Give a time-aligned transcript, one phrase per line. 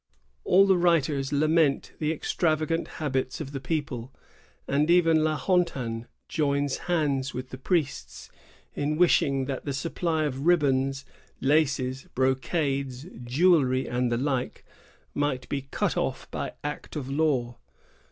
[0.25, 4.11] "* All the writers lament the extravagant habits of the people;
[4.67, 8.31] and even La Hontan joins hands with the priests
[8.73, 11.05] in wishing that the supply of ribbons,
[11.39, 14.65] laces, brocades, jewelry, and the like
[15.13, 17.57] might be cut off by act of law.